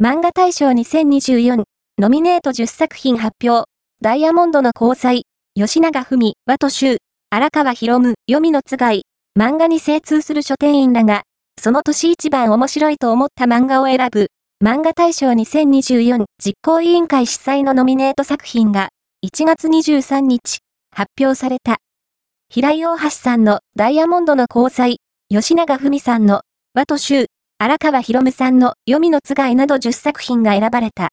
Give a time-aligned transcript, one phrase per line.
[0.00, 1.64] 漫画大賞2024
[1.98, 3.68] ノミネート10作品発表。
[4.00, 5.24] ダイヤモンドの交際、
[5.56, 6.98] 吉永文、和と修、
[7.30, 9.02] 荒川博夢、読みのつがい、
[9.36, 11.22] 漫画に精通する書店員らが、
[11.60, 14.28] その年一番面白いと思った漫画を選ぶ、
[14.64, 18.90] 漫画大賞2024実行委員会主催のノミネート作品が、
[19.26, 20.58] 1月23日、
[20.94, 21.78] 発表された。
[22.48, 26.42] 平井大橋さんのダイヤモンドの交際、吉永文さんの
[26.72, 27.26] 和と修、
[27.60, 31.06] 荒川博夢さんの黄泉のつがいなど10作品が選ばれた。